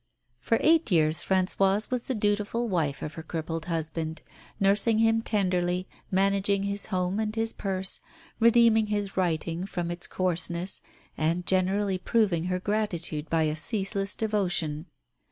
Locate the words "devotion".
14.15-14.87